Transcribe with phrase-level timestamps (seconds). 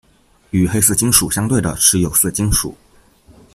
[0.49, 2.75] 与黑色金属相对的是有色金属。